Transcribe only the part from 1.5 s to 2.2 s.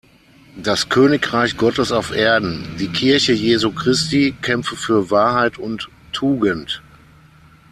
Gottes auf